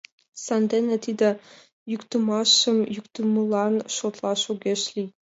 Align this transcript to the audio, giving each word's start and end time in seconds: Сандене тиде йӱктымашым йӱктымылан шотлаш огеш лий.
Сандене 0.43 0.97
тиде 1.05 1.29
йӱктымашым 1.91 2.77
йӱктымылан 2.95 3.73
шотлаш 3.95 4.41
огеш 4.51 4.81
лий. 4.95 5.09